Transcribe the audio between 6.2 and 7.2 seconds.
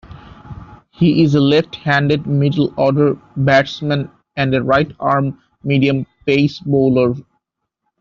pace bowler.